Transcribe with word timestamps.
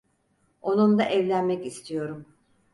Onunla 0.61 1.03
evlenmek 1.05 1.65
istiyorum. 1.65 2.25